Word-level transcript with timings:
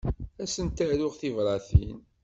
Ad 0.41 0.49
sent-aruɣ 0.53 1.13
tibratin. 1.19 1.97